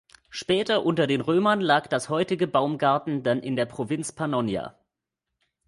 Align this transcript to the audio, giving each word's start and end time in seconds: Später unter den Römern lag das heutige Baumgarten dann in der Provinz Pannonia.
Später 0.31 0.83
unter 0.83 1.05
den 1.05 1.21
Römern 1.21 1.61
lag 1.61 1.85
das 1.85 2.09
heutige 2.09 2.47
Baumgarten 2.47 3.21
dann 3.21 3.39
in 3.43 3.55
der 3.55 3.67
Provinz 3.67 4.11
Pannonia. 4.11 4.75